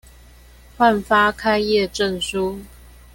[0.79, 2.57] 換發開業證書